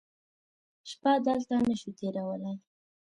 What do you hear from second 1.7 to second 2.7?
شو تېرولی.